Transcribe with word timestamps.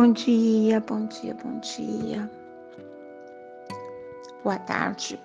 Bom 0.00 0.12
dia, 0.12 0.78
bom 0.78 1.06
dia, 1.06 1.34
bom 1.42 1.58
dia. 1.58 2.30
Boa 4.44 4.56
tarde, 4.60 5.20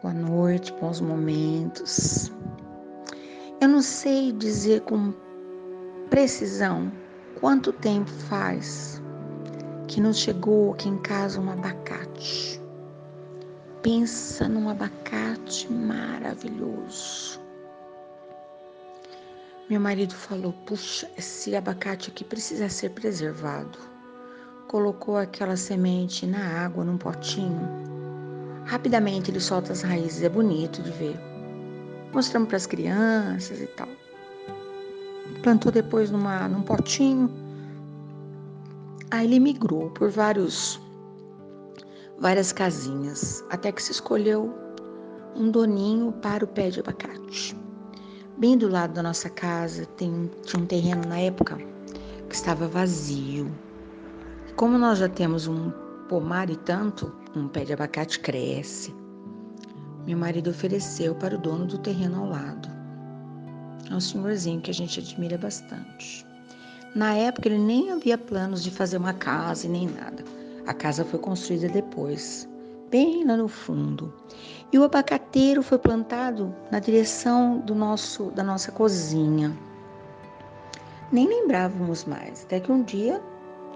boa 0.00 0.14
noite, 0.14 0.72
bons 0.80 1.02
momentos. 1.02 2.32
Eu 3.60 3.68
não 3.68 3.82
sei 3.82 4.32
dizer 4.32 4.80
com 4.80 5.12
precisão 6.08 6.90
quanto 7.40 7.74
tempo 7.74 8.08
faz 8.30 9.02
que 9.86 10.00
nos 10.00 10.16
chegou 10.16 10.72
aqui 10.72 10.88
em 10.88 10.96
casa 11.02 11.38
um 11.38 11.50
abacate. 11.50 12.58
Pensa 13.82 14.48
num 14.48 14.70
abacate 14.70 15.70
maravilhoso. 15.70 17.41
Meu 19.70 19.80
marido 19.80 20.14
falou: 20.14 20.52
Puxa, 20.66 21.08
esse 21.16 21.54
abacate 21.54 22.10
aqui 22.10 22.24
precisa 22.24 22.68
ser 22.68 22.90
preservado. 22.90 23.78
Colocou 24.66 25.16
aquela 25.16 25.56
semente 25.56 26.26
na 26.26 26.64
água, 26.64 26.84
num 26.84 26.98
potinho. 26.98 27.60
Rapidamente 28.64 29.30
ele 29.30 29.40
solta 29.40 29.72
as 29.72 29.82
raízes, 29.82 30.22
é 30.22 30.28
bonito 30.28 30.82
de 30.82 30.90
ver. 30.90 31.18
Mostramos 32.12 32.48
para 32.48 32.56
as 32.56 32.66
crianças 32.66 33.60
e 33.60 33.66
tal. 33.66 33.88
Plantou 35.42 35.70
depois 35.70 36.10
numa, 36.10 36.48
num 36.48 36.62
potinho. 36.62 37.30
Aí 39.10 39.26
ele 39.26 39.38
migrou 39.38 39.90
por 39.90 40.10
vários, 40.10 40.80
várias 42.18 42.52
casinhas, 42.52 43.44
até 43.50 43.70
que 43.70 43.82
se 43.82 43.92
escolheu 43.92 44.52
um 45.36 45.50
doninho 45.50 46.12
para 46.12 46.44
o 46.44 46.48
pé 46.48 46.70
de 46.70 46.80
abacate. 46.80 47.61
Bem 48.38 48.56
do 48.56 48.66
lado 48.66 48.94
da 48.94 49.02
nossa 49.02 49.28
casa 49.28 49.84
tem, 49.84 50.30
tinha 50.44 50.62
um 50.62 50.66
terreno 50.66 51.02
na 51.06 51.18
época 51.18 51.58
que 52.28 52.34
estava 52.34 52.66
vazio. 52.66 53.52
Como 54.56 54.78
nós 54.78 54.98
já 54.98 55.08
temos 55.08 55.46
um 55.46 55.70
pomar 56.08 56.48
e 56.48 56.56
tanto, 56.56 57.14
um 57.36 57.46
pé 57.46 57.64
de 57.64 57.74
abacate 57.74 58.18
cresce. 58.20 58.94
Meu 60.06 60.16
marido 60.16 60.50
ofereceu 60.50 61.14
para 61.14 61.36
o 61.36 61.38
dono 61.38 61.66
do 61.66 61.78
terreno 61.78 62.22
ao 62.22 62.30
lado. 62.30 62.68
É 63.90 63.94
um 63.94 64.00
senhorzinho 64.00 64.62
que 64.62 64.70
a 64.70 64.74
gente 64.74 64.98
admira 64.98 65.36
bastante. 65.36 66.26
Na 66.94 67.14
época 67.14 67.48
ele 67.48 67.58
nem 67.58 67.92
havia 67.92 68.16
planos 68.16 68.62
de 68.62 68.70
fazer 68.70 68.96
uma 68.96 69.12
casa 69.12 69.66
e 69.66 69.70
nem 69.70 69.86
nada. 69.86 70.24
A 70.66 70.72
casa 70.72 71.04
foi 71.04 71.20
construída 71.20 71.68
depois 71.68 72.48
bem 72.92 73.24
lá 73.24 73.36
no 73.38 73.48
fundo. 73.48 74.12
E 74.70 74.78
o 74.78 74.84
abacateiro 74.84 75.62
foi 75.62 75.78
plantado 75.78 76.54
na 76.70 76.78
direção 76.78 77.58
do 77.60 77.74
nosso, 77.74 78.30
da 78.32 78.44
nossa 78.44 78.70
cozinha. 78.70 79.56
Nem 81.10 81.26
lembrávamos 81.26 82.04
mais, 82.04 82.44
até 82.44 82.60
que 82.60 82.70
um 82.70 82.82
dia, 82.82 83.20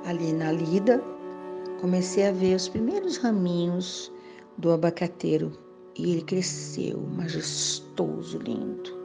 ali 0.04 0.32
na 0.32 0.52
lida, 0.52 1.02
comecei 1.80 2.28
a 2.28 2.32
ver 2.32 2.54
os 2.54 2.68
primeiros 2.68 3.16
raminhos 3.16 4.12
do 4.58 4.70
abacateiro 4.70 5.52
e 5.98 6.12
ele 6.12 6.22
cresceu, 6.22 7.00
majestoso, 7.16 8.38
lindo. 8.38 8.96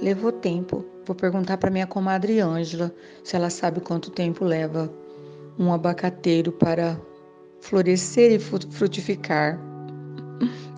Levou 0.00 0.32
tempo. 0.32 0.84
Vou 1.04 1.14
perguntar 1.14 1.56
para 1.56 1.70
minha 1.70 1.86
comadre 1.86 2.40
Ângela 2.40 2.92
se 3.22 3.36
ela 3.36 3.48
sabe 3.48 3.80
quanto 3.80 4.10
tempo 4.10 4.44
leva 4.44 4.92
um 5.58 5.72
abacateiro 5.72 6.50
para 6.52 7.00
florescer 7.60 8.32
e 8.32 8.38
frutificar. 8.38 9.60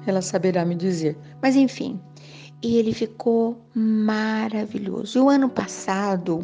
Ela 0.07 0.23
saberá 0.23 0.65
me 0.65 0.75
dizer. 0.75 1.19
Mas 1.43 1.57
enfim, 1.57 2.01
e 2.63 2.77
ele 2.77 2.93
ficou 2.93 3.61
maravilhoso. 3.75 5.19
E 5.19 5.21
o 5.21 5.29
ano 5.29 5.49
passado, 5.49 6.41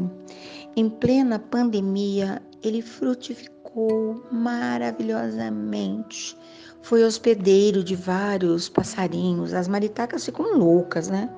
em 0.77 0.89
plena 0.89 1.39
pandemia, 1.39 2.43
ele 2.63 2.83
frutificou 2.83 4.23
maravilhosamente. 4.31 6.37
Foi 6.83 7.03
hospedeiro 7.03 7.83
de 7.83 7.97
vários 7.97 8.69
passarinhos. 8.69 9.55
As 9.55 9.67
maritacas 9.67 10.25
ficam 10.25 10.57
loucas, 10.57 11.09
né? 11.09 11.29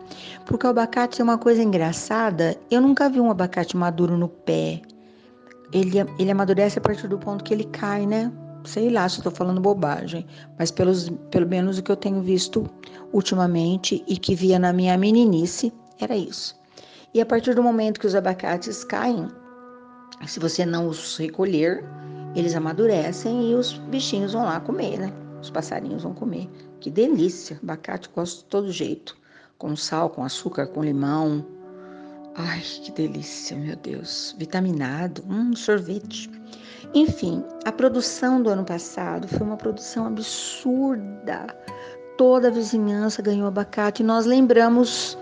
Porque 0.44 0.66
o 0.66 0.70
abacate 0.70 1.20
é 1.20 1.24
uma 1.24 1.38
coisa 1.38 1.62
engraçada. 1.62 2.56
Eu 2.70 2.80
nunca 2.80 3.08
vi 3.08 3.20
um 3.20 3.30
abacate 3.30 3.76
maduro 3.76 4.18
no 4.18 4.28
pé. 4.28 4.82
Ele, 5.72 5.98
ele 6.18 6.30
amadurece 6.30 6.78
a 6.78 6.82
partir 6.82 7.08
do 7.08 7.18
ponto 7.18 7.44
que 7.44 7.54
ele 7.54 7.64
cai, 7.64 8.06
né? 8.06 8.32
Sei 8.66 8.90
lá 8.90 9.08
se 9.08 9.18
estou 9.18 9.32
falando 9.32 9.60
bobagem, 9.60 10.26
mas 10.58 10.70
pelos, 10.70 11.08
pelo 11.30 11.46
menos 11.46 11.78
o 11.78 11.82
que 11.82 11.90
eu 11.90 11.96
tenho 11.96 12.20
visto 12.20 12.68
ultimamente 13.12 14.04
e 14.06 14.16
que 14.16 14.34
via 14.34 14.58
na 14.58 14.72
minha 14.72 14.96
meninice, 14.98 15.72
era 16.00 16.16
isso. 16.16 16.58
E 17.14 17.20
a 17.20 17.26
partir 17.26 17.54
do 17.54 17.62
momento 17.62 18.00
que 18.00 18.06
os 18.06 18.14
abacates 18.14 18.84
caem, 18.84 19.28
se 20.26 20.40
você 20.40 20.66
não 20.66 20.88
os 20.88 21.16
recolher, 21.16 21.84
eles 22.34 22.54
amadurecem 22.54 23.50
e 23.50 23.54
os 23.54 23.72
bichinhos 23.72 24.32
vão 24.32 24.44
lá 24.44 24.60
comer, 24.60 24.98
né? 24.98 25.12
Os 25.40 25.50
passarinhos 25.50 26.02
vão 26.02 26.12
comer. 26.12 26.50
Que 26.80 26.90
delícia! 26.90 27.58
Abacate 27.62 28.10
gosto 28.14 28.38
de 28.38 28.44
todo 28.46 28.72
jeito. 28.72 29.16
Com 29.58 29.74
sal, 29.74 30.10
com 30.10 30.22
açúcar, 30.22 30.66
com 30.66 30.82
limão. 30.82 31.46
Ai, 32.34 32.60
que 32.60 32.92
delícia, 32.92 33.56
meu 33.56 33.76
Deus. 33.76 34.34
Vitaminado. 34.38 35.24
Hum, 35.28 35.56
sorvete. 35.56 36.30
Enfim, 36.94 37.44
a 37.64 37.72
produção 37.72 38.42
do 38.42 38.48
ano 38.50 38.64
passado 38.64 39.28
foi 39.28 39.46
uma 39.46 39.56
produção 39.56 40.06
absurda. 40.06 41.46
Toda 42.16 42.48
a 42.48 42.50
vizinhança 42.50 43.20
ganhou 43.20 43.46
abacate 43.46 44.02
e 44.02 44.06
nós 44.06 44.24
lembramos 44.24 45.18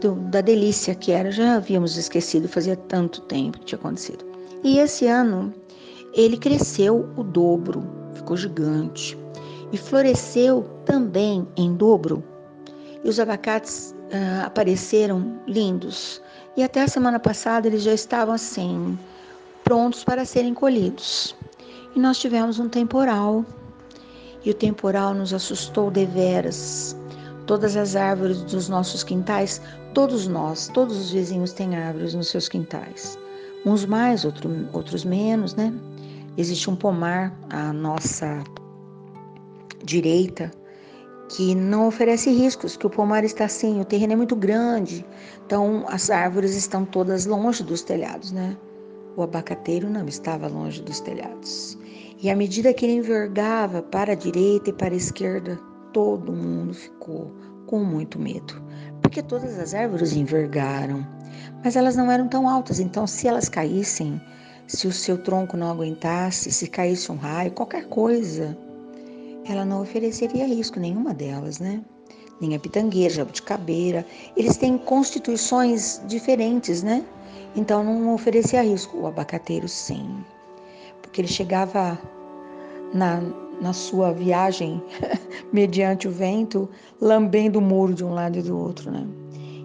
do, 0.00 0.14
da 0.14 0.40
delícia 0.40 0.94
que 0.94 1.12
era. 1.12 1.30
Já 1.30 1.56
havíamos 1.56 1.96
esquecido, 1.96 2.48
fazia 2.48 2.76
tanto 2.76 3.20
tempo 3.22 3.58
que 3.58 3.66
tinha 3.66 3.78
acontecido. 3.78 4.24
E 4.62 4.78
esse 4.78 5.06
ano 5.06 5.52
ele 6.14 6.36
cresceu 6.36 7.08
o 7.16 7.22
dobro, 7.22 7.84
ficou 8.14 8.36
gigante 8.36 9.16
e 9.72 9.76
floresceu 9.76 10.62
também 10.84 11.46
em 11.56 11.74
dobro. 11.74 12.22
E 13.04 13.08
os 13.08 13.20
abacates 13.20 13.94
uh, 14.08 14.46
apareceram 14.46 15.40
lindos. 15.46 16.20
E 16.56 16.62
até 16.62 16.82
a 16.82 16.88
semana 16.88 17.20
passada 17.20 17.68
eles 17.68 17.82
já 17.82 17.94
estavam 17.94 18.34
assim, 18.34 18.98
prontos 19.68 20.02
para 20.02 20.24
serem 20.24 20.54
colhidos. 20.54 21.36
E 21.94 22.00
nós 22.00 22.18
tivemos 22.18 22.58
um 22.58 22.70
temporal, 22.70 23.44
e 24.42 24.50
o 24.50 24.54
temporal 24.54 25.12
nos 25.12 25.34
assustou 25.34 25.90
deveras. 25.90 26.96
Todas 27.46 27.76
as 27.76 27.94
árvores 27.94 28.40
dos 28.44 28.70
nossos 28.70 29.04
quintais, 29.04 29.60
todos 29.92 30.26
nós, 30.26 30.68
todos 30.68 30.96
os 30.96 31.10
vizinhos 31.10 31.52
têm 31.52 31.76
árvores 31.76 32.14
nos 32.14 32.28
seus 32.28 32.48
quintais. 32.48 33.18
Uns 33.66 33.84
mais, 33.84 34.24
outro, 34.24 34.50
outros 34.72 35.04
menos, 35.04 35.54
né? 35.54 35.70
Existe 36.38 36.70
um 36.70 36.76
pomar 36.76 37.38
à 37.50 37.70
nossa 37.70 38.42
direita 39.84 40.50
que 41.28 41.54
não 41.54 41.88
oferece 41.88 42.30
riscos, 42.30 42.74
que 42.74 42.86
o 42.86 42.90
pomar 42.90 43.22
está 43.22 43.44
assim, 43.44 43.82
o 43.82 43.84
terreno 43.84 44.14
é 44.14 44.16
muito 44.16 44.34
grande, 44.34 45.04
então 45.44 45.84
as 45.88 46.08
árvores 46.08 46.54
estão 46.54 46.86
todas 46.86 47.26
longe 47.26 47.62
dos 47.62 47.82
telhados, 47.82 48.32
né? 48.32 48.56
O 49.16 49.22
abacateiro 49.22 49.88
não 49.90 50.06
estava 50.06 50.48
longe 50.48 50.82
dos 50.82 51.00
telhados. 51.00 51.78
E 52.20 52.30
à 52.30 52.36
medida 52.36 52.74
que 52.74 52.84
ele 52.84 52.94
envergava 52.94 53.82
para 53.82 54.12
a 54.12 54.16
direita 54.16 54.70
e 54.70 54.72
para 54.72 54.94
a 54.94 54.96
esquerda, 54.96 55.58
todo 55.92 56.32
mundo 56.32 56.74
ficou 56.74 57.32
com 57.66 57.84
muito 57.84 58.18
medo, 58.18 58.62
porque 59.02 59.22
todas 59.22 59.58
as 59.58 59.74
árvores 59.74 60.16
envergaram, 60.16 61.06
mas 61.62 61.76
elas 61.76 61.96
não 61.96 62.10
eram 62.10 62.26
tão 62.26 62.48
altas, 62.48 62.80
então 62.80 63.06
se 63.06 63.28
elas 63.28 63.48
caíssem, 63.48 64.20
se 64.66 64.86
o 64.86 64.92
seu 64.92 65.18
tronco 65.18 65.56
não 65.56 65.70
aguentasse, 65.70 66.50
se 66.50 66.66
caísse 66.66 67.12
um 67.12 67.16
raio, 67.16 67.52
qualquer 67.52 67.86
coisa, 67.88 68.56
ela 69.44 69.64
não 69.64 69.82
ofereceria 69.82 70.46
risco 70.46 70.80
nenhuma 70.80 71.14
delas, 71.14 71.58
né? 71.58 71.82
Nem 72.40 72.58
pitangueira, 72.58 73.14
jabuticabeira, 73.14 74.06
eles 74.36 74.56
têm 74.56 74.78
constituições 74.78 76.00
diferentes, 76.06 76.82
né? 76.82 77.04
Então 77.56 77.82
não 77.82 78.14
oferecia 78.14 78.62
risco. 78.62 78.98
O 78.98 79.06
abacateiro 79.06 79.68
sim, 79.68 80.24
porque 81.02 81.20
ele 81.20 81.28
chegava 81.28 81.98
na, 82.94 83.20
na 83.60 83.72
sua 83.72 84.12
viagem 84.12 84.82
mediante 85.52 86.06
o 86.06 86.10
vento, 86.10 86.68
lambendo 87.00 87.58
o 87.58 87.62
muro 87.62 87.94
de 87.94 88.04
um 88.04 88.14
lado 88.14 88.38
e 88.38 88.42
do 88.42 88.56
outro, 88.56 88.90
né? 88.90 89.06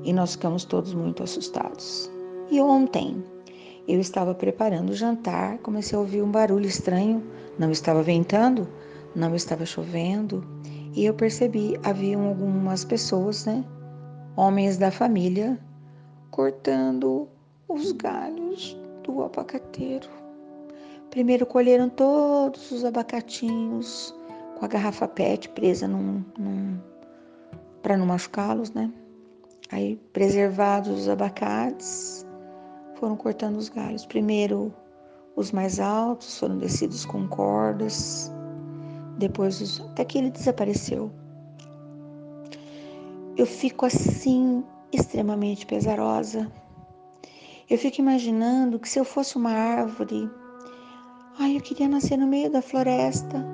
E 0.03 0.11
nós 0.11 0.33
ficamos 0.33 0.65
todos 0.65 0.93
muito 0.93 1.23
assustados. 1.23 2.11
E 2.49 2.59
ontem 2.59 3.23
eu 3.87 3.99
estava 3.99 4.33
preparando 4.33 4.89
o 4.91 4.95
jantar, 4.95 5.57
comecei 5.59 5.97
a 5.97 6.01
ouvir 6.01 6.21
um 6.21 6.31
barulho 6.31 6.65
estranho. 6.65 7.23
Não 7.57 7.71
estava 7.71 8.01
ventando, 8.01 8.67
não 9.15 9.35
estava 9.35 9.65
chovendo, 9.65 10.43
e 10.93 11.05
eu 11.05 11.13
percebi 11.13 11.79
haviam 11.83 12.27
algumas 12.27 12.85
pessoas, 12.85 13.45
né? 13.45 13.63
Homens 14.35 14.77
da 14.77 14.91
família 14.91 15.59
cortando 16.31 17.27
os 17.67 17.91
galhos 17.91 18.77
do 19.03 19.23
abacateiro. 19.23 20.07
Primeiro 21.09 21.45
colheram 21.45 21.89
todos 21.89 22.71
os 22.71 22.83
abacatinhos 22.83 24.15
com 24.57 24.65
a 24.65 24.67
garrafa 24.67 25.07
PET 25.07 25.49
presa 25.49 25.87
num, 25.87 26.23
num 26.37 26.79
para 27.81 27.97
não 27.97 28.05
machucá-los, 28.05 28.71
né? 28.71 28.91
Aí, 29.71 29.95
preservados 30.13 31.01
os 31.01 31.09
abacates, 31.09 32.25
foram 32.95 33.15
cortando 33.15 33.57
os 33.57 33.69
galhos. 33.69 34.05
Primeiro 34.05 34.73
Os 35.35 35.51
mais 35.51 35.79
altos 35.79 36.37
foram 36.37 36.59
descidos 36.59 37.05
com 37.05 37.27
cordas. 37.27 38.31
Depois, 39.23 39.79
até 39.91 40.03
que 40.03 40.17
ele 40.17 40.29
desapareceu. 40.29 41.09
Eu 43.37 43.45
fico 43.45 43.85
assim, 43.85 44.61
extremamente 44.91 45.65
pesarosa. 45.65 46.51
Eu 47.69 47.77
fico 47.77 48.01
imaginando 48.01 48.77
que 48.77 48.89
se 48.89 48.99
eu 48.99 49.05
fosse 49.05 49.37
uma 49.37 49.51
árvore, 49.51 50.29
ai, 51.39 51.55
eu 51.55 51.61
queria 51.61 51.87
nascer 51.87 52.17
no 52.17 52.27
meio 52.27 52.51
da 52.51 52.61
floresta, 52.61 53.45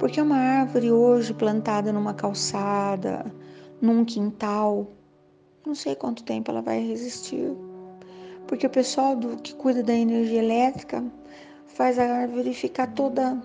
porque 0.00 0.20
uma 0.20 0.38
árvore 0.38 0.90
hoje 0.90 1.32
plantada 1.32 1.92
numa 1.92 2.12
calçada, 2.12 3.32
num 3.80 4.04
quintal, 4.04 4.88
não 5.64 5.76
sei 5.76 5.94
quanto 5.94 6.24
tempo 6.24 6.50
ela 6.50 6.62
vai 6.62 6.80
resistir. 6.80 7.52
Porque 8.48 8.66
o 8.66 8.70
pessoal 8.70 9.14
do, 9.14 9.36
que 9.36 9.54
cuida 9.54 9.84
da 9.84 9.94
energia 9.94 10.42
elétrica 10.42 11.04
faz 11.68 11.96
a 11.96 12.02
árvore 12.02 12.52
ficar 12.52 12.88
toda 12.88 13.40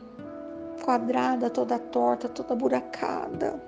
quadrada, 0.81 1.49
toda 1.49 1.79
torta, 1.79 2.27
toda 2.27 2.55
buracada. 2.55 3.61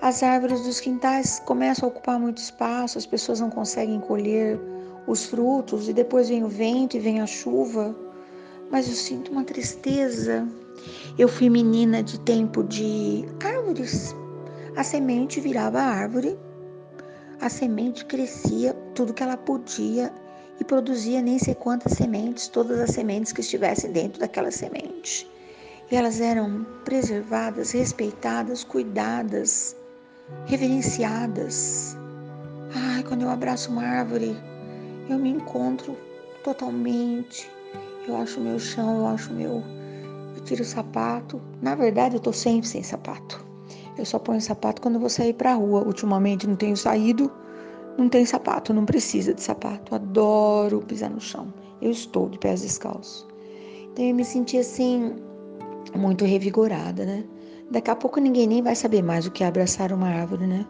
As 0.00 0.22
árvores 0.22 0.62
dos 0.62 0.78
quintais 0.78 1.40
começam 1.40 1.88
a 1.88 1.92
ocupar 1.92 2.20
muito 2.20 2.38
espaço, 2.38 2.98
as 2.98 3.06
pessoas 3.06 3.40
não 3.40 3.50
conseguem 3.50 3.98
colher 3.98 4.60
os 5.06 5.24
frutos 5.24 5.88
e 5.88 5.92
depois 5.92 6.28
vem 6.28 6.44
o 6.44 6.48
vento 6.48 6.96
e 6.96 7.00
vem 7.00 7.20
a 7.20 7.26
chuva. 7.26 7.96
Mas 8.70 8.86
eu 8.86 8.94
sinto 8.94 9.32
uma 9.32 9.42
tristeza. 9.42 10.46
Eu 11.18 11.28
fui 11.28 11.50
menina 11.50 12.02
de 12.02 12.20
tempo 12.20 12.62
de 12.62 13.24
árvores. 13.42 14.14
A 14.76 14.84
semente 14.84 15.40
virava 15.40 15.80
árvore, 15.80 16.38
a 17.40 17.48
semente 17.48 18.04
crescia 18.04 18.74
tudo 18.94 19.14
que 19.14 19.22
ela 19.22 19.36
podia 19.36 20.12
e 20.60 20.64
produzia 20.64 21.22
nem 21.22 21.38
sei 21.38 21.54
quantas 21.54 21.92
sementes, 21.92 22.48
todas 22.48 22.78
as 22.78 22.90
sementes 22.90 23.32
que 23.32 23.40
estivessem 23.40 23.90
dentro 23.90 24.20
daquela 24.20 24.50
semente. 24.50 25.28
E 25.90 25.96
elas 25.96 26.20
eram 26.20 26.66
preservadas, 26.84 27.70
respeitadas, 27.70 28.62
cuidadas, 28.62 29.74
reverenciadas. 30.44 31.96
Ai, 32.74 33.02
quando 33.02 33.22
eu 33.22 33.30
abraço 33.30 33.70
uma 33.70 33.82
árvore, 33.82 34.36
eu 35.08 35.18
me 35.18 35.30
encontro 35.30 35.96
totalmente. 36.44 37.50
Eu 38.06 38.16
acho 38.18 38.38
meu 38.38 38.58
chão, 38.58 38.98
eu 38.98 39.06
acho 39.06 39.32
meu. 39.32 39.62
Eu 40.36 40.44
tiro 40.44 40.62
o 40.62 40.66
sapato. 40.66 41.40
Na 41.62 41.74
verdade, 41.74 42.16
eu 42.16 42.20
tô 42.20 42.34
sempre 42.34 42.68
sem 42.68 42.82
sapato. 42.82 43.42
Eu 43.96 44.04
só 44.04 44.18
ponho 44.18 44.40
sapato 44.42 44.82
quando 44.82 45.00
vou 45.00 45.08
sair 45.08 45.32
pra 45.32 45.54
rua. 45.54 45.82
Ultimamente 45.82 46.46
não 46.46 46.54
tenho 46.54 46.76
saído, 46.76 47.32
não 47.96 48.10
tem 48.10 48.26
sapato, 48.26 48.74
não 48.74 48.84
precisa 48.84 49.32
de 49.32 49.42
sapato. 49.42 49.94
Adoro 49.94 50.82
pisar 50.82 51.08
no 51.08 51.20
chão. 51.20 51.52
Eu 51.80 51.90
estou 51.90 52.28
de 52.28 52.38
pés 52.38 52.60
descalços. 52.60 53.26
Então 53.84 54.04
eu 54.04 54.14
me 54.14 54.24
senti 54.24 54.58
assim, 54.58 55.16
muito 55.94 56.24
revigorada, 56.24 57.04
né? 57.04 57.24
Daqui 57.70 57.90
a 57.90 57.96
pouco 57.96 58.20
ninguém 58.20 58.46
nem 58.46 58.62
vai 58.62 58.74
saber 58.74 59.02
mais 59.02 59.26
o 59.26 59.30
que 59.30 59.44
é 59.44 59.46
abraçar 59.46 59.92
uma 59.92 60.08
árvore, 60.08 60.46
né? 60.46 60.66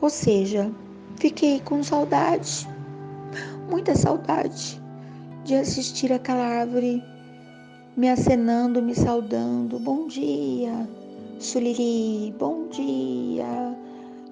Ou 0.00 0.10
seja, 0.10 0.70
fiquei 1.16 1.60
com 1.60 1.82
saudade, 1.82 2.68
muita 3.70 3.94
saudade 3.94 4.80
de 5.44 5.54
assistir 5.54 6.12
aquela 6.12 6.44
árvore 6.44 7.02
me 7.96 8.10
acenando, 8.10 8.82
me 8.82 8.94
saudando. 8.94 9.78
Bom 9.78 10.06
dia, 10.06 10.88
Suliri, 11.38 12.34
bom 12.38 12.68
dia, 12.68 13.76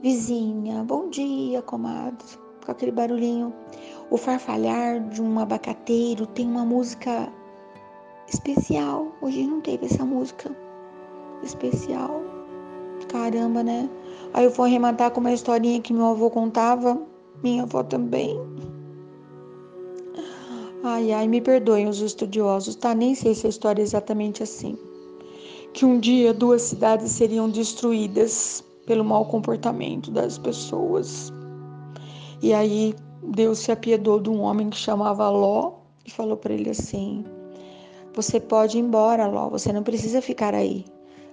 vizinha, 0.03 0.83
bom 0.85 1.09
dia, 1.09 1.63
comadre. 1.63 2.27
Com 2.65 2.73
aquele 2.73 2.93
barulhinho. 2.93 3.53
O 4.11 4.17
farfalhar 4.17 5.01
de 5.09 5.23
um 5.23 5.39
abacateiro 5.39 6.27
tem 6.27 6.47
uma 6.47 6.65
música 6.65 7.31
especial. 8.29 9.13
Hoje 9.21 9.47
não 9.47 9.61
teve 9.61 9.87
essa 9.87 10.05
música 10.05 10.55
especial. 11.43 12.23
Caramba, 13.09 13.63
né? 13.63 13.89
Aí 14.33 14.45
eu 14.45 14.51
vou 14.51 14.65
arrematar 14.67 15.11
com 15.11 15.21
uma 15.21 15.33
historinha 15.33 15.81
que 15.81 15.93
meu 15.93 16.07
avô 16.07 16.31
contava, 16.31 17.01
minha 17.43 17.63
avó 17.63 17.83
também. 17.83 18.39
Ai, 20.83 21.13
ai, 21.13 21.27
me 21.27 21.41
perdoem 21.41 21.89
os 21.89 22.01
estudiosos, 22.01 22.75
tá? 22.75 22.95
Nem 22.95 23.15
sei 23.15 23.35
se 23.35 23.47
a 23.47 23.51
história 23.51 23.81
é 23.81 23.85
exatamente 23.85 24.43
assim. 24.43 24.77
Que 25.73 25.85
um 25.85 25.99
dia 25.99 26.35
duas 26.35 26.63
cidades 26.63 27.11
seriam 27.13 27.49
destruídas 27.49 28.63
pelo 28.87 29.05
mau 29.05 29.25
comportamento 29.25 30.11
das 30.11 30.37
pessoas. 30.37 31.33
E 32.43 32.53
aí 32.53 32.95
Deus 33.23 33.61
se 33.61 33.73
apiedou 33.73 34.21
de 34.21 34.29
um 34.29 34.43
homem 34.43 34.69
que 34.69 34.77
chamava 34.77 35.31
Ló 35.31 35.73
e 36.05 36.11
falou 36.11 36.37
para 36.37 36.53
ele 36.53 36.71
assim: 36.71 37.25
Você 38.15 38.39
pode 38.39 38.79
ir 38.79 38.81
embora, 38.81 39.27
Ló, 39.27 39.49
você 39.49 39.73
não 39.73 39.83
precisa 39.83 40.23
ficar 40.23 40.55
aí. 40.55 40.85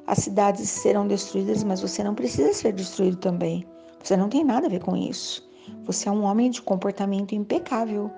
As 0.08 0.18
cidades 0.20 0.68
serão 0.68 1.08
destruídas, 1.08 1.64
mas 1.64 1.80
você 1.80 2.04
não 2.04 2.16
precisa 2.16 2.54
ser 2.54 2.74
destruído 2.74 3.18
também. 3.18 3.66
Você 4.04 4.18
não 4.18 4.28
tem 4.28 4.44
nada 4.44 4.66
a 4.66 4.70
ver 4.70 4.82
com 4.82 4.98
isso. 4.98 5.48
Você 5.86 6.10
é 6.10 6.12
um 6.12 6.24
homem 6.24 6.50
de 6.50 6.60
comportamento 6.60 7.36
impecável. 7.36 8.10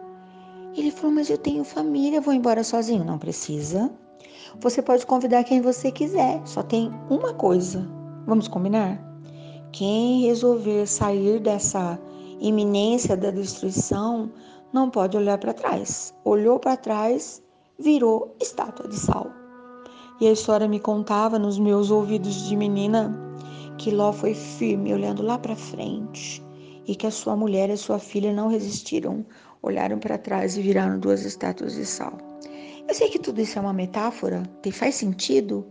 Ele 0.75 0.91
falou: 0.91 1.13
Mas 1.13 1.29
eu 1.29 1.37
tenho 1.37 1.65
família, 1.65 2.21
vou 2.21 2.33
embora 2.33 2.63
sozinho. 2.63 3.03
Não 3.03 3.17
precisa. 3.17 3.91
Você 4.61 4.81
pode 4.81 5.05
convidar 5.05 5.43
quem 5.43 5.61
você 5.61 5.91
quiser. 5.91 6.41
Só 6.45 6.63
tem 6.63 6.89
uma 7.09 7.33
coisa. 7.33 7.85
Vamos 8.25 8.47
combinar? 8.47 8.97
Quem 9.73 10.21
resolver 10.21 10.87
sair 10.87 11.41
dessa 11.41 11.99
iminência 12.39 13.17
da 13.17 13.29
destruição 13.29 14.31
não 14.71 14.89
pode 14.89 15.17
olhar 15.17 15.37
para 15.37 15.53
trás. 15.53 16.13
Olhou 16.23 16.59
para 16.59 16.77
trás, 16.77 17.42
virou 17.83 18.35
estátua 18.41 18.87
de 18.87 18.95
sal. 18.95 19.29
E 20.21 20.27
a 20.27 20.31
história 20.31 20.67
me 20.67 20.79
contava 20.79 21.37
nos 21.37 21.59
meus 21.59 21.91
ouvidos 21.91 22.47
de 22.47 22.55
menina 22.55 23.13
que 23.77 23.91
Ló 23.91 24.13
foi 24.13 24.33
firme, 24.33 24.93
olhando 24.93 25.21
lá 25.21 25.37
para 25.37 25.55
frente, 25.55 26.41
e 26.87 26.95
que 26.95 27.05
a 27.05 27.11
sua 27.11 27.35
mulher 27.35 27.69
e 27.69 27.73
a 27.73 27.77
sua 27.77 27.99
filha 27.99 28.31
não 28.31 28.47
resistiram, 28.47 29.25
olharam 29.61 29.99
para 29.99 30.17
trás 30.17 30.55
e 30.55 30.61
viraram 30.61 30.97
duas 30.97 31.25
estátuas 31.25 31.73
de 31.73 31.85
sal. 31.85 32.17
Eu 32.87 32.93
sei 32.93 33.09
que 33.09 33.19
tudo 33.19 33.41
isso 33.41 33.57
é 33.57 33.61
uma 33.61 33.73
metáfora, 33.73 34.43
e 34.65 34.71
faz 34.71 34.95
sentido, 34.95 35.65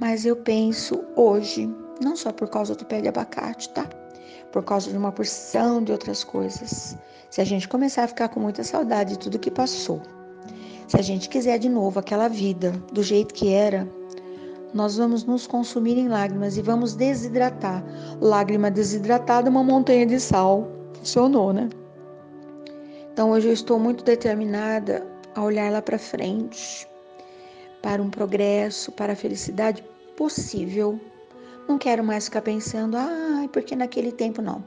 mas 0.00 0.26
eu 0.26 0.36
penso 0.36 1.04
hoje, 1.14 1.68
não 2.02 2.16
só 2.16 2.32
por 2.32 2.48
causa 2.48 2.74
do 2.74 2.84
pé 2.84 3.00
de 3.00 3.08
abacate, 3.08 3.68
tá? 3.70 3.88
Por 4.50 4.64
causa 4.64 4.90
de 4.90 4.96
uma 4.96 5.12
porção 5.12 5.82
de 5.82 5.92
outras 5.92 6.24
coisas. 6.24 6.96
Se 7.30 7.40
a 7.40 7.44
gente 7.44 7.68
começar 7.68 8.04
a 8.04 8.08
ficar 8.08 8.28
com 8.30 8.40
muita 8.40 8.64
saudade 8.64 9.12
de 9.12 9.18
tudo 9.18 9.38
que 9.38 9.50
passou, 9.50 10.00
se 10.92 10.98
a 10.98 11.02
gente 11.02 11.30
quiser 11.30 11.58
de 11.58 11.70
novo 11.70 11.98
aquela 11.98 12.28
vida 12.28 12.72
do 12.92 13.02
jeito 13.02 13.32
que 13.32 13.48
era, 13.48 13.88
nós 14.74 14.98
vamos 14.98 15.24
nos 15.24 15.46
consumir 15.46 15.96
em 15.96 16.06
lágrimas 16.06 16.58
e 16.58 16.60
vamos 16.60 16.94
desidratar. 16.94 17.82
Lágrima 18.20 18.70
desidratada, 18.70 19.48
uma 19.48 19.64
montanha 19.64 20.04
de 20.04 20.20
sal. 20.20 20.68
Funcionou, 20.92 21.50
né? 21.50 21.70
Então 23.10 23.30
hoje 23.30 23.48
eu 23.48 23.54
estou 23.54 23.78
muito 23.78 24.04
determinada 24.04 25.06
a 25.34 25.42
olhar 25.42 25.72
lá 25.72 25.80
para 25.80 25.98
frente, 25.98 26.86
para 27.80 28.02
um 28.02 28.10
progresso, 28.10 28.92
para 28.92 29.14
a 29.14 29.16
felicidade 29.16 29.82
possível. 30.14 31.00
Não 31.66 31.78
quero 31.78 32.04
mais 32.04 32.26
ficar 32.26 32.42
pensando, 32.42 32.98
ai, 32.98 33.46
ah, 33.46 33.48
porque 33.50 33.74
naquele 33.74 34.12
tempo 34.12 34.42
não. 34.42 34.62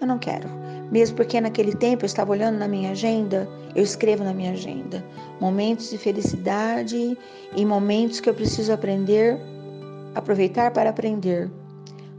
Eu 0.00 0.06
não 0.06 0.18
quero. 0.18 0.48
Mesmo 0.90 1.16
porque 1.16 1.40
naquele 1.40 1.74
tempo 1.74 2.04
eu 2.04 2.06
estava 2.06 2.30
olhando 2.30 2.58
na 2.58 2.68
minha 2.68 2.92
agenda, 2.92 3.48
eu 3.74 3.82
escrevo 3.82 4.22
na 4.22 4.32
minha 4.32 4.52
agenda 4.52 5.04
momentos 5.40 5.90
de 5.90 5.98
felicidade 5.98 7.18
e 7.54 7.64
momentos 7.64 8.20
que 8.20 8.28
eu 8.28 8.34
preciso 8.34 8.72
aprender, 8.72 9.38
aproveitar 10.14 10.70
para 10.70 10.90
aprender. 10.90 11.50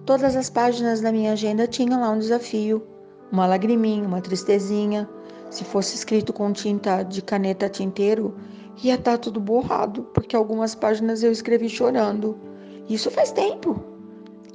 Todas 0.06 0.36
as 0.36 0.50
páginas 0.50 1.02
da 1.02 1.12
minha 1.12 1.34
agenda 1.34 1.68
tinham 1.68 2.00
lá 2.00 2.10
um 2.12 2.20
desafio, 2.20 2.86
uma 3.32 3.46
lagriminha, 3.46 4.08
uma 4.08 4.22
tristezinha. 4.22 5.08
Se 5.50 5.64
fosse 5.64 5.96
escrito 5.96 6.34
com 6.34 6.52
tinta 6.52 7.04
de 7.04 7.22
caneta 7.22 7.70
tinteiro, 7.70 8.36
ia 8.84 8.96
estar 8.96 9.14
tá 9.14 9.18
tudo 9.18 9.40
borrado, 9.40 10.04
porque 10.14 10.36
algumas 10.36 10.76
páginas 10.76 11.24
eu 11.24 11.32
escrevi 11.32 11.70
chorando. 11.70 12.38
Isso 12.90 13.10
faz 13.12 13.32
tempo. 13.32 13.82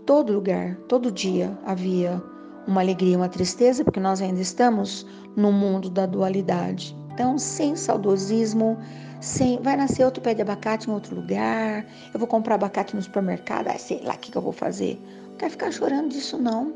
Todo 0.07 0.33
lugar, 0.33 0.77
todo 0.89 1.11
dia 1.11 1.57
havia 1.65 2.23
uma 2.67 2.81
alegria, 2.81 3.17
uma 3.17 3.29
tristeza, 3.29 3.85
porque 3.85 4.01
nós 4.01 4.21
ainda 4.21 4.41
estamos 4.41 5.07
no 5.37 5.53
mundo 5.53 5.91
da 5.91 6.07
dualidade. 6.07 6.97
Então, 7.13 7.39
sem 7.39 7.77
saudosismo, 7.77 8.79
sem 9.21 9.61
vai 9.61 9.77
nascer 9.77 10.05
outro 10.05 10.23
pé 10.23 10.35
de 10.35 10.43
abacate 10.43 10.89
em 10.89 10.93
outro 10.93 11.15
lugar, 11.15 11.87
eu 12.13 12.19
vou 12.19 12.27
comprar 12.27 12.57
abacate 12.57 12.97
no 12.97 13.03
supermercado, 13.03 13.69
ah, 13.69 13.79
sei 13.79 14.01
lá 14.03 14.15
o 14.15 14.19
que, 14.19 14.31
que 14.31 14.39
eu 14.39 14.43
vou 14.43 14.53
fazer. 14.53 15.01
Não 15.31 15.37
quero 15.37 15.51
ficar 15.53 15.71
chorando 15.73 16.09
disso 16.09 16.39
não. 16.39 16.73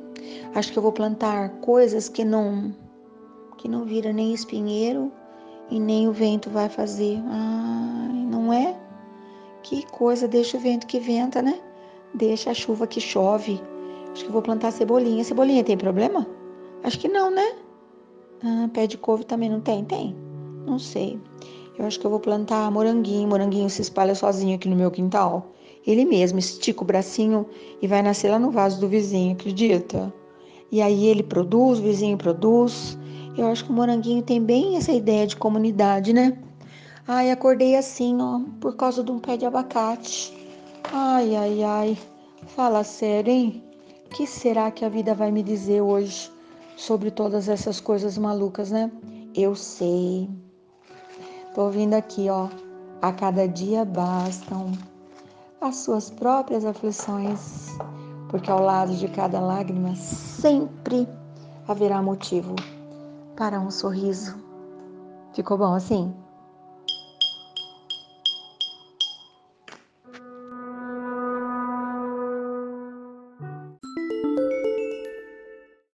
Acho 0.55 0.73
que 0.73 0.79
eu 0.79 0.83
vou 0.83 0.93
plantar 0.93 1.49
coisas 1.61 2.09
que 2.09 2.25
não 2.25 2.75
que 3.59 3.69
não 3.69 3.85
vira 3.85 4.13
nem 4.13 4.35
espinheiro 4.35 5.11
e 5.71 5.81
nem 5.81 6.09
o 6.09 6.13
vento 6.13 6.51
vai 6.51 6.69
fazer. 6.69 7.23
Ai, 7.27 8.27
não 8.31 8.53
é? 8.53 8.77
Que 9.63 9.85
coisa, 9.87 10.29
deixa 10.29 10.57
o 10.57 10.61
vento 10.61 10.87
que 10.87 11.01
venta, 11.01 11.43
né? 11.43 11.59
Deixa 12.15 12.51
a 12.51 12.55
chuva 12.55 12.87
que 12.87 13.01
chove. 13.01 13.61
Acho 14.17 14.25
que 14.25 14.33
vou 14.33 14.41
plantar 14.41 14.71
cebolinha. 14.71 15.23
Cebolinha 15.23 15.63
tem 15.63 15.77
problema? 15.77 16.27
Acho 16.83 16.99
que 16.99 17.07
não, 17.07 17.31
né? 17.31 17.53
Ah, 18.43 18.67
pé 18.73 18.87
de 18.87 18.97
couve 18.97 19.27
também 19.27 19.51
não 19.51 19.61
tem? 19.61 19.85
Tem? 19.85 20.17
Não 20.65 20.79
sei. 20.79 21.21
Eu 21.79 21.85
acho 21.85 22.01
que 22.01 22.07
eu 22.07 22.11
vou 22.11 22.19
plantar 22.19 22.71
moranguinho. 22.71 23.29
Moranguinho 23.29 23.69
se 23.69 23.83
espalha 23.83 24.15
sozinho 24.15 24.57
aqui 24.57 24.71
no 24.71 24.75
meu 24.75 24.91
quintal. 24.91 25.53
Ele 25.87 26.07
mesmo 26.07 26.39
estica 26.39 26.83
o 26.83 26.87
bracinho 26.87 27.45
e 27.83 27.87
vai 27.87 28.01
nascer 28.01 28.31
lá 28.31 28.39
no 28.39 28.51
vaso 28.51 28.81
do 28.81 28.89
vizinho, 28.89 29.35
acredita? 29.35 30.11
E 30.73 30.81
aí 30.81 31.09
ele 31.09 31.23
produz, 31.23 31.79
o 31.79 31.83
vizinho 31.83 32.17
produz. 32.17 32.99
Eu 33.37 33.47
acho 33.49 33.67
que 33.67 33.71
o 33.71 33.75
moranguinho 33.75 34.23
tem 34.23 34.43
bem 34.43 34.79
essa 34.79 34.93
ideia 34.93 35.27
de 35.27 35.37
comunidade, 35.37 36.15
né? 36.15 36.39
Ai, 37.07 37.31
acordei 37.31 37.77
assim, 37.77 38.17
ó, 38.19 38.41
por 38.63 38.77
causa 38.77 39.05
de 39.05 39.13
um 39.13 39.19
pé 39.19 39.37
de 39.37 39.45
abacate. 39.45 40.35
Ai, 40.91 41.37
ai, 41.37 41.63
ai. 41.63 41.99
Fala 42.47 42.83
sério, 42.83 43.31
hein? 43.31 43.63
Que 44.11 44.27
será 44.27 44.71
que 44.71 44.85
a 44.85 44.89
vida 44.89 45.15
vai 45.15 45.31
me 45.31 45.43
dizer 45.43 45.81
hoje 45.81 46.31
sobre 46.77 47.11
todas 47.11 47.49
essas 47.49 47.81
coisas 47.81 48.17
malucas, 48.19 48.71
né? 48.71 48.91
Eu 49.35 49.55
sei. 49.55 50.29
Tô 51.55 51.63
ouvindo 51.63 51.95
aqui, 51.95 52.29
ó. 52.29 52.49
A 53.03 53.13
cada 53.13 53.47
dia 53.47 53.85
bastam 53.85 54.73
as 55.61 55.77
suas 55.77 56.11
próprias 56.11 56.65
aflições, 56.65 57.69
porque 58.29 58.51
ao 58.51 58.61
lado 58.61 58.95
de 58.95 59.09
cada 59.09 59.41
lágrima 59.41 59.95
sempre 59.97 61.09
haverá 61.69 62.03
motivo 62.03 62.55
para 63.37 63.61
um 63.61 63.71
sorriso. 63.71 64.37
Ficou 65.35 65.59
bom 65.59 65.75
assim? 65.75 66.15